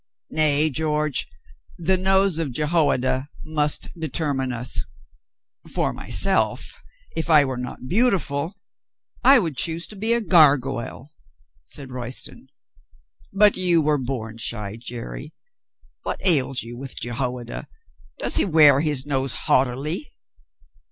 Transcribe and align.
Nay, 0.31 0.71
George, 0.71 1.27
the 1.77 1.95
nose 1.95 2.39
of 2.39 2.51
Jehoiada 2.53 3.29
must 3.45 3.89
determine 3.95 4.51
us." 4.51 4.83
"For 5.71 5.93
myself, 5.93 6.81
if 7.15 7.29
I 7.29 7.45
were 7.45 7.55
not 7.55 7.87
beautiful, 7.87 8.55
I 9.23 9.37
would 9.37 9.59
69 9.59 9.79
70 9.81 9.85
COLONEL 9.85 9.87
GREATHEART 9.87 9.87
choose 9.87 9.87
to 9.87 9.95
be 9.95 10.13
a 10.13 10.27
gargoyle," 10.87 11.13
said 11.65 11.91
Royston. 11.91 12.47
"But 13.31 13.57
you 13.57 13.83
were 13.83 13.99
born 13.99 14.39
shy, 14.39 14.75
Jerry. 14.81 15.35
What 16.01 16.19
ails 16.25 16.63
you 16.63 16.75
with 16.79 16.99
Jehoiada? 16.99 17.67
Does 18.17 18.37
he 18.37 18.45
wear 18.45 18.79
his 18.79 19.05
nose 19.05 19.33
haughtily 19.45 20.15